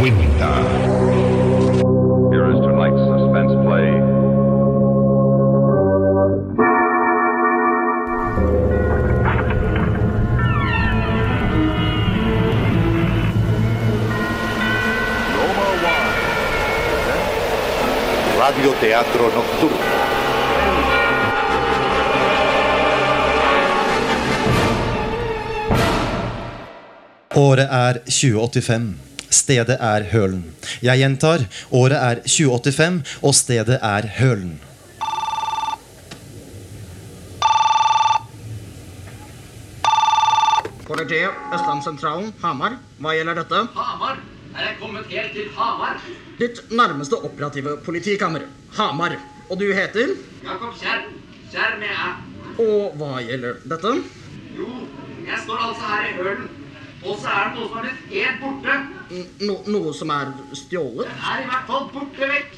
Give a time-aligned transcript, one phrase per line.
[0.00, 0.52] cuenta.
[2.32, 3.88] Here is tonight's suspense play.
[15.36, 16.14] Roma Wine.
[18.38, 19.76] Radioteatro nocturno.
[27.34, 29.09] Året er 2085.
[29.30, 30.42] Stedet er Hølen.
[30.82, 34.58] Jeg gjentar, året er 2085, og stedet er Hølen.
[40.90, 42.74] Politiet, Østlandssentralen, Hamar.
[42.98, 43.62] Hva gjelder dette?
[43.78, 44.18] Hamar?
[44.50, 46.00] Er jeg kommet helt til Hamar?
[46.40, 48.48] Ditt nærmeste operative politikammer.
[48.74, 49.14] Hamar.
[49.48, 50.16] Og du heter?
[50.42, 51.04] Jakob Kjær.
[51.52, 52.08] Kjær med æ.
[52.64, 53.94] Og hva gjelder dette?
[54.58, 54.66] Jo,
[55.28, 56.50] jeg står altså her i hølen.
[57.06, 58.99] Og så er det noe som har blitt helt borte.
[59.10, 61.08] No, noe som er stjålet?
[61.08, 62.52] Det er i hvert fall borte vekk.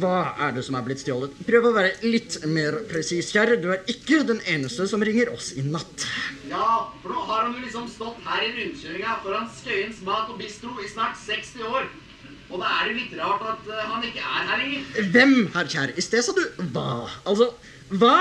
[0.00, 1.34] Hva er det som er blitt stjålet?
[1.44, 3.58] Prøv å være litt mer presis, kjære.
[3.60, 6.06] Du er ikke den eneste som ringer oss i natt.
[6.48, 10.40] Ja, for nå har han jo liksom stått her i rundkjøringa foran Skøyens mat og
[10.40, 11.90] bistro i snart 60 år.
[12.50, 15.10] Og da er det litt rart at eh, han ikke er her lenger.
[15.12, 15.98] Hvem, herr kjære?
[16.00, 17.04] I sted sa du hva?
[17.28, 17.52] Altså,
[18.00, 18.16] hva?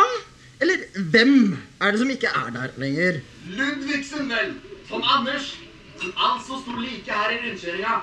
[0.59, 0.83] Eller
[1.15, 3.23] hvem er det som ikke er der lenger?
[3.47, 4.53] Ludvigsen, vel.
[4.89, 5.53] Som Anders.
[5.99, 7.95] Som altså sto like her i rundkjøringa.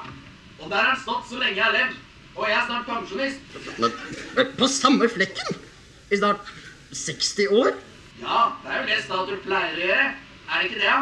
[0.60, 1.96] Og der har han stått så lenge jeg har levd.
[2.36, 3.58] Og jeg er snart pensjonist.
[3.80, 5.60] Men, på samme flekken?
[6.12, 6.50] I snart
[6.92, 7.70] 60 år?
[8.20, 10.08] Ja, det er jo det statuer pleier å gjøre.
[10.46, 10.98] Er det ikke det, da?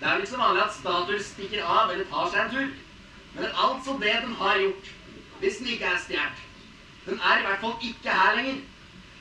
[0.00, 2.72] Det er vel ikke så vanlig at statuer stikker av eller tar seg en tur.
[3.36, 4.90] Men altså det den har gjort.
[5.40, 6.42] Hvis den ikke er stjålet.
[7.06, 8.60] Den er i hvert fall ikke her lenger.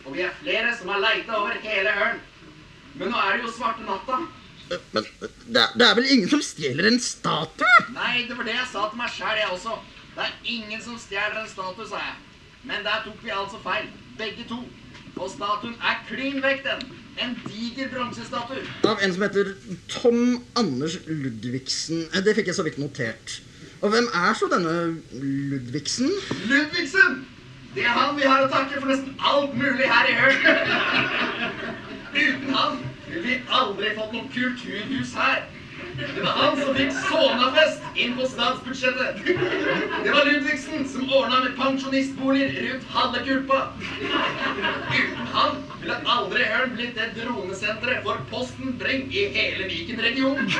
[0.06, 2.20] Og vi er flere som har leita over hele ørn.
[3.00, 4.20] Men nå er det jo svarte natta.
[4.94, 7.72] Men det er, det er vel ingen som stjeler en statue?
[7.96, 9.78] Nei, det var det jeg sa til meg sjæl, jeg også.
[10.16, 12.16] Det er ingen som stjeler en statue, sa jeg.
[12.70, 13.90] Men der tok vi altså feil.
[14.20, 14.60] Begge to.
[15.20, 16.84] Og statuen er klin vekk, den.
[17.20, 18.62] En diger bronsestatue.
[18.88, 19.54] Av en som heter
[19.92, 20.22] Tom
[20.60, 22.06] Anders Ludvigsen.
[22.14, 23.40] Eh, Det fikk jeg så vidt notert.
[23.82, 24.76] Og hvem er så denne
[25.16, 26.12] Ludvigsen?
[26.52, 27.20] Ludvigsen!
[27.76, 30.38] Det er han vi har å takke for nesten alt mulig her i Høl.
[32.16, 35.48] Uten han ville vi aldri fått noe kulturhus her.
[36.00, 39.22] Det var han som fikk Sonafest inn på statsbudsjettet.
[40.04, 43.60] Det var Ludvigsen som ordna med pensjonistboliger rundt halve Kulpa.
[44.00, 50.52] Uten han ville aldri Ørn blitt det dronesenteret for Posten Breng i hele Viken-regionen.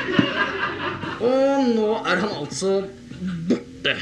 [1.20, 2.74] Og nå er han altså
[3.48, 3.96] borte.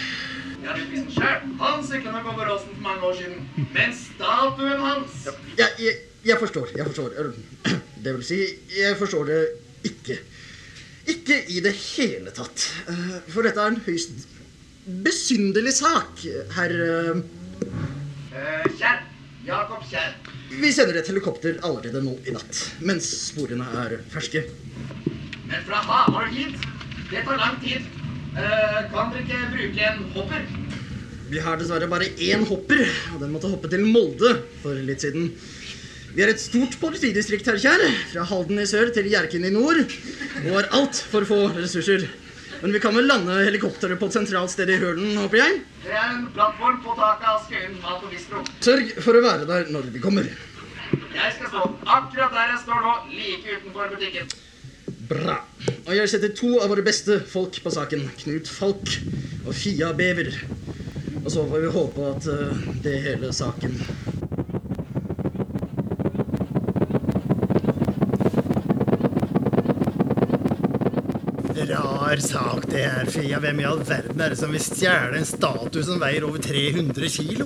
[0.65, 3.69] Ja, Ludvigsen sjøl, han sykla med Åsen for mange år siden.
[3.75, 6.75] Men statuen hans Jeg, jeg, jeg forstår.
[6.77, 7.79] Jeg forstår.
[8.03, 8.39] Det vil si,
[8.79, 9.39] jeg forstår det
[9.89, 10.19] ikke.
[11.09, 12.67] Ikke i det hele tatt.
[12.91, 14.27] Eh, For dette er en høyst
[15.05, 16.25] besynderlig sak,
[16.57, 17.23] herr eh,
[18.39, 19.01] Eh, Kjær.
[19.49, 20.13] Jakob Kjær.
[20.61, 24.45] Vi sender et helikopter allerede nå i natt, mens sporene er ferske.
[25.49, 26.55] Men fra Hamar hit,
[27.11, 27.89] det tar lang tid.
[28.93, 30.45] Kan dere ikke bruke en hopper?
[31.33, 35.33] Vi har dessverre bare én hopper, og den måtte hoppe til Molde for litt siden.
[36.19, 37.83] Vi er et stort politidistrikt, her, Kjær.
[38.11, 39.79] Fra Halden i sør til Hjerkinn i nord.
[40.41, 42.09] Og har altfor få ressurser.
[42.59, 45.61] Men vi kan vel lande helikopteret på et sentralt sted i Hølen, håper jeg?
[45.85, 48.43] Det er en plattform på taket av Skøyen mat og bistro.
[48.67, 50.27] Sørg for å være der når vi kommer.
[51.15, 54.37] Jeg skal stå akkurat der jeg står nå, like utenfor butikken.
[55.15, 55.39] Bra.
[55.85, 58.09] Og jeg setter to av våre beste folk på saken.
[58.25, 58.97] Knut Falk
[59.45, 60.35] og Fia Bever.
[61.23, 63.79] Og så får vi håpe at eh, det hele saken
[71.69, 73.39] Rar sak det her, Fia.
[73.43, 77.11] Hvem i all verden er det som vil stjele en statue som veier over 300
[77.13, 77.45] kilo?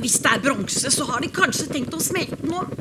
[0.00, 2.74] Hvis det er bronse, så har de kanskje tenkt å smelte den òg.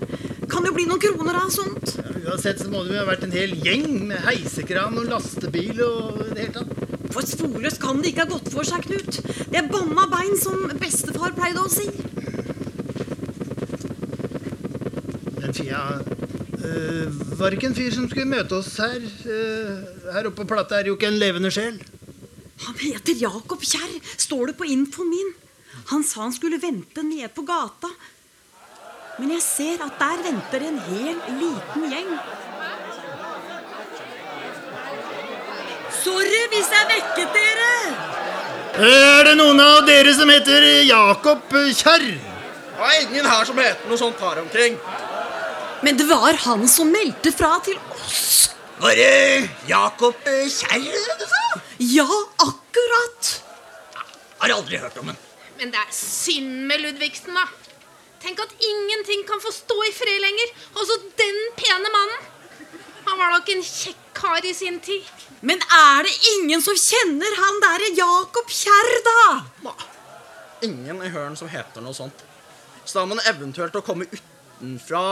[0.52, 1.94] Kan jo bli noen kroner av sånt.
[1.96, 5.80] Ja, uansett så må det jo ha vært en hel gjeng med heisekran og lastebil
[5.86, 6.76] og det hele tatt.
[7.14, 9.22] For sporløst kan det ikke ha gått for seg, Knut.
[9.50, 11.88] Det er banna bein, som bestefar pleide å si.
[15.40, 15.84] Men Fia,
[16.59, 19.00] øh, var ikke en fyr som skulle møte oss her?
[19.00, 21.80] Øh, her oppe på plata er jo ikke en levende sjel.
[22.66, 25.30] Han heter Jakob Kjerr, står det på infoen min.
[25.94, 27.91] Han sa han skulle vente nede på gata.
[29.20, 32.12] Men jeg ser at der venter en hel liten gjeng.
[36.03, 37.74] Sorry hvis jeg vekket dere!
[38.80, 42.06] Er det noen av dere som heter Jakob Kjerr?
[42.80, 44.78] Det er ingen her som heter noe sånt her omkring.
[45.84, 48.49] Men det var han som meldte fra til oss.
[48.79, 51.61] Var det Jakob Kjerr du sa?
[51.84, 52.08] Ja,
[52.43, 53.31] akkurat.
[54.40, 55.20] Har aldri hørt om han.
[55.59, 57.47] Men det er synd med Ludvigsen, da.
[58.23, 60.53] Tenk at ingenting kan få stå i fred lenger.
[60.76, 62.28] Også den pene mannen.
[63.08, 65.08] Han var nok en kjekk kar i sin tid.
[65.41, 69.22] Men er det ingen som kjenner han derre Jakob Kjerr, da?
[69.67, 69.76] Nei,
[70.67, 72.26] ingen i Høren som heter noe sånt.
[72.84, 75.03] Så da må man eventuelt å komme utenfra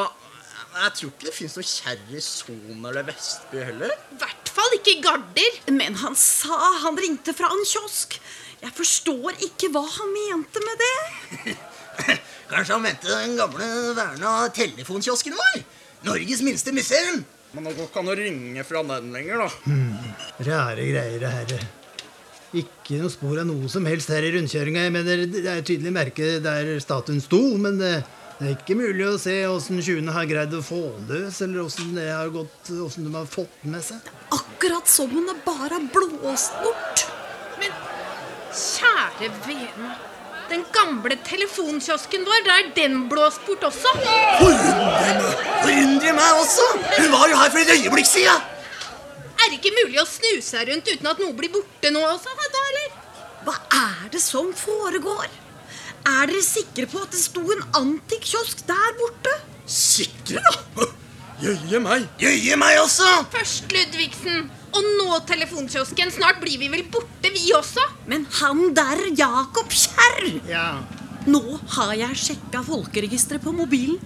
[0.78, 3.94] Jeg tror ikke det fins noe kjerr i Son eller Vestby heller.
[4.14, 5.56] I hvert fall ikke Garder.
[5.74, 8.20] Men han sa han ringte fra en kiosk.
[8.62, 11.56] Jeg forstår ikke hva han mente med det.
[12.52, 15.66] Kanskje han mente den gamle verna telefonkiosken vår?
[16.08, 17.24] Norges minste museum.
[17.56, 19.76] Men det går ikke an å ringe fra den lenger, da.
[20.46, 21.68] Rare greier, det her.
[22.62, 24.86] Ikke noe spor av noe som helst her i rundkjøringa.
[24.86, 27.94] Jeg mener, Det er tydelig merke der statuen sto, men det,
[28.38, 31.96] det er ikke mulig å se åssen tjuvene har greid å få løs, eller åssen
[31.98, 33.98] det har gått, åssen de har fått med seg.
[34.04, 37.08] Det er Akkurat som om det bare har blåst bort.
[37.58, 37.74] Men
[38.54, 39.96] kjære vene.
[40.52, 43.96] Den gamle telefonkiosken vår, da er den blåst bort også.
[45.64, 46.70] Forundrer meg også.
[46.94, 48.46] Hun var jo her for et øyeblikk siden.
[49.38, 52.38] Er det ikke mulig å snu seg rundt uten at noe blir borte nå også?
[52.38, 52.96] Da, eller?
[53.50, 55.28] Hva er det som foregår?
[56.08, 59.34] Er dere sikre på at det sto en antikkiosk der borte?
[59.68, 60.88] Sikre, da?
[61.44, 62.06] Jøye meg.
[62.22, 63.08] Jøye meg også.
[63.34, 66.14] Først Ludvigsen, og nå telefonkiosken.
[66.16, 67.84] Snart blir vi vel borte, vi også?
[68.10, 70.70] Men han der Jakob Kjerr Ja,
[71.28, 71.42] Nå
[71.76, 74.00] har jeg sjekka folkeregisteret på mobilen.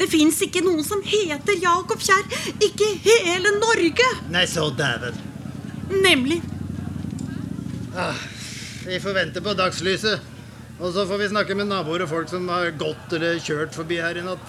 [0.00, 2.24] Det fins ikke noen som heter Jakob Kjerr.
[2.56, 4.06] Ikke i hele Norge.
[4.32, 5.18] Nei, så dæven.
[5.92, 6.40] Nemlig.
[7.94, 8.16] Ah,
[8.88, 10.32] vi får vente på dagslyset.
[10.80, 14.00] Og så får vi snakke med naboer og folk som har gått eller kjørt forbi
[14.02, 14.44] her i natt.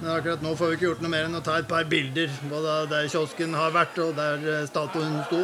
[0.00, 2.32] Men akkurat nå får vi ikke gjort noe mer enn å ta et par bilder.
[2.50, 5.42] Både der kiosken har vært, og der eh, statuen sto.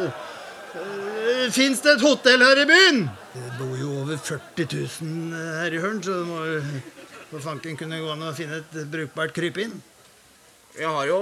[0.73, 3.03] Uh, Fins det et hotell her i byen?
[3.33, 4.67] Det bor jo over 40
[5.05, 6.59] 000 her i Hørn, så det må jo
[7.33, 9.73] for fanken kunne gå an å finne et brukbart krypinn.
[10.73, 11.19] Vi har jo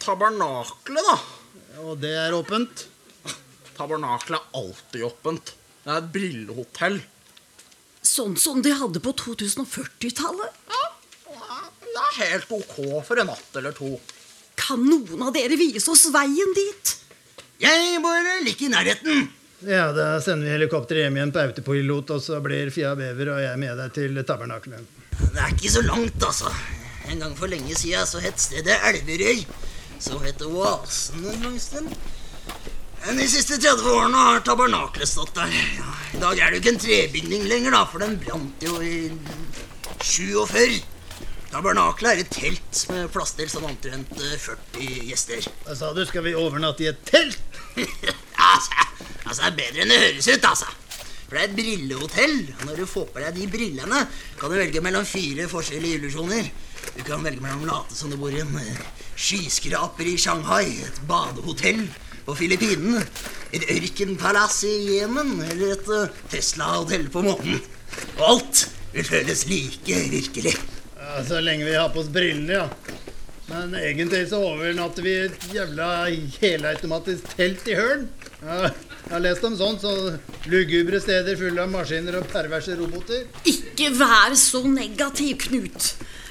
[0.00, 1.16] tabernaklet, da.
[1.84, 2.86] Og det er åpent.
[3.76, 5.54] Tabernaklet er alltid åpent.
[5.84, 7.00] Det er et brillehotell.
[8.14, 10.58] Sånn som de hadde på 2040-tallet.
[11.94, 12.76] Det er helt ok
[13.06, 13.96] for en natt eller to.
[14.58, 16.92] Kan noen av dere vise oss veien dit?
[17.62, 19.26] Jeg bor like i nærheten.
[19.66, 23.42] Ja, da sender vi helikopter hjem igjen på autopilot, og så blir Fia Bever og
[23.42, 24.86] jeg med deg til tabernakelet.
[25.24, 26.52] Det er ikke så langt, altså.
[27.10, 29.42] En gang for lenge siden så het stedet Elverøy.
[29.98, 31.90] Så het det Oasen en lang stund.
[33.04, 35.50] De siste 30 årene har tabernaklet stått der.
[35.76, 38.78] Ja, I dag er det jo ikke en trebygning lenger, da, for den brant jo
[38.80, 39.10] i
[40.00, 40.78] 47.
[41.52, 45.44] Tabernaklet er et telt med plass til sånn omtrent eh, 40 gjester.
[45.66, 47.60] Hva sa du, skal vi overnatte i et telt?
[48.54, 48.86] altså,
[49.26, 50.72] altså, det er bedre enn det høres ut, altså.
[51.26, 52.38] For det er et brillehotell.
[52.56, 54.00] og Når du får på deg de brillene,
[54.40, 56.48] kan du velge mellom fire forskjellige illusjoner.
[56.96, 60.80] Du kan velge mellom å late som du bor i en eh, skyskraper i Shanghai,
[60.88, 61.84] et badehotell
[62.24, 63.02] på Filippinene,
[63.54, 67.60] et ørkenpalass i Jemen eller et eh, Tesla-hotell på månen.
[68.18, 70.54] Og alt vil føles like virkelig.
[70.98, 72.68] Ja, Så lenge vi har på oss brillene, ja.
[73.50, 75.88] Men egentlig så overnatter vi i et jævla
[76.40, 78.06] helautomatisk telt i Hølen.
[78.40, 78.70] Ja,
[79.04, 80.16] jeg har lest om sånt, så
[80.48, 83.26] lugubre steder fulle av maskiner og perverse roboter.
[83.44, 85.90] Ikke vær så negativ, Knut.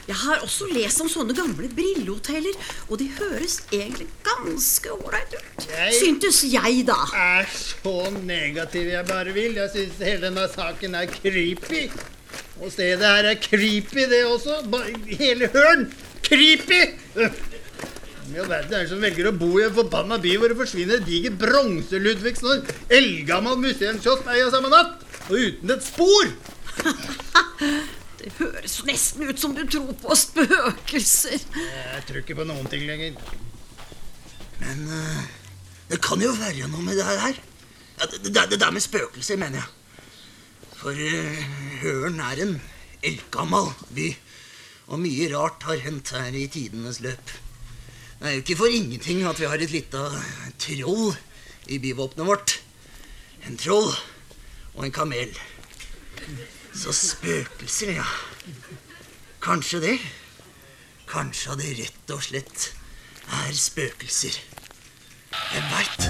[0.09, 2.57] Jeg har også lest om sånne gamle brillehoteller,
[2.89, 5.42] og de høres egentlig ganske ålreit ut.
[5.59, 6.95] Jeg- Syntes jeg, da.
[7.15, 9.53] er så negativ jeg bare vil.
[9.55, 11.89] Jeg syns hele denne saken er creepy.
[12.61, 14.61] Og stedet her er creepy, det også.
[14.71, 14.87] Ba-
[15.19, 15.93] Hele Hølen!
[16.23, 16.81] Creepy!
[18.33, 20.57] I all verden er det som velger å bo i en forbanna by hvor det
[20.57, 22.65] forsvinner en diger bronse-Ludvigsen og en
[22.97, 25.03] eldgammel museumskiosk med samme natt?
[25.29, 26.31] Og uten et spor!
[28.23, 31.41] Det høres nesten ut som du tror på spøkelser.
[31.59, 33.17] Jeg tror ikke på noen ting lenger.
[34.61, 35.25] Men eh,
[35.89, 37.39] det kan jo være noe med det her.
[37.99, 39.69] Ja, det, det, det der med spøkelser, mener jeg.
[40.79, 41.43] For uh,
[41.83, 42.55] Høren er en
[43.03, 44.09] eldgammel by.
[44.91, 47.33] Og mye rart har hendt her i tidenes løp.
[48.19, 50.01] Det er jo ikke for ingenting at vi har et lite
[50.59, 51.15] troll
[51.67, 52.55] i byvåpenet vårt.
[53.47, 53.91] En troll
[54.73, 55.31] og en kamel.
[56.75, 58.07] Så spøkelser, ja.
[59.43, 59.97] Kanskje det.
[61.11, 62.69] Kanskje det rett og slett
[63.43, 64.39] er spøkelser.
[65.33, 66.09] Hvem veit?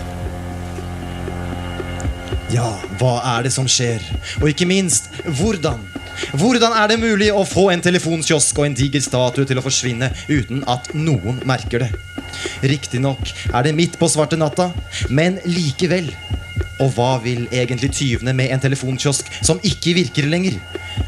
[2.54, 4.04] Ja, hva er det som skjer?
[4.42, 5.82] Og ikke minst, hvordan?
[6.38, 10.12] Hvordan er det mulig å få en telefonkiosk og en diger statue til å forsvinne
[10.30, 11.92] uten at noen merker det?
[12.64, 14.70] Riktignok er det midt på svarte natta,
[15.10, 16.12] men likevel.
[16.84, 20.60] Og hva vil egentlig tyvene med en telefonkiosk som ikke virker lenger?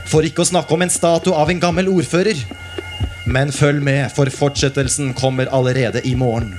[0.09, 2.39] For ikke å snakke om en statue av en gammel ordfører.
[3.25, 6.51] Men følg med, for fortsettelsen kommer allerede i morgen.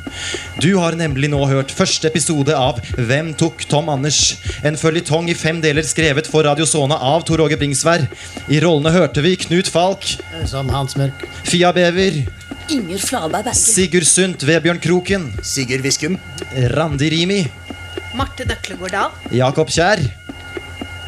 [0.62, 4.37] Du har nemlig nå hørt første episode av Hvem tok Tom Anders?
[4.66, 8.08] En føljetong i fem deler skrevet for Radio Sona av Tor Åge Bringsvær.
[8.50, 10.08] I rollene hørte vi Knut Falk,
[10.50, 11.23] Som Hans Mørk.
[11.46, 12.25] Fia Bever,
[12.73, 13.54] Inger Flaberg Berge.
[13.61, 16.18] Sigurd Sundt, Vebjørn Kroken, Sigurd Viskum.
[16.75, 17.44] Randi Rimi,
[18.18, 19.14] Marte Døklegård Dahl.
[19.30, 20.02] Jakob Kjær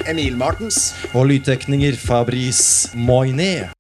[0.09, 0.95] Emil Martens.
[1.13, 3.78] og lydtekninger Fabrice Moynet.